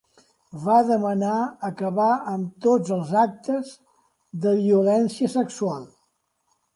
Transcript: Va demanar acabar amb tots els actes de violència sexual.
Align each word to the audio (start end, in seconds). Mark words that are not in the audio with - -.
Va 0.61 0.75
demanar 0.85 1.33
acabar 1.67 2.07
amb 2.31 2.55
tots 2.65 2.93
els 2.95 3.11
actes 3.25 3.73
de 4.47 4.55
violència 4.63 5.31
sexual. 5.35 5.85